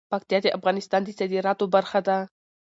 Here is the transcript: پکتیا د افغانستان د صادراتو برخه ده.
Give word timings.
پکتیا 0.11 0.39
د 0.43 0.47
افغانستان 0.57 1.01
د 1.03 1.09
صادراتو 1.17 1.65
برخه 1.75 1.99
ده. 2.07 2.17